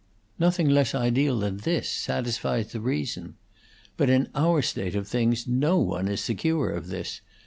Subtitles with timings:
[0.39, 3.35] Nothing less ideal than this satisfies the reason.
[3.97, 7.21] But in our state of things no one is secure of this.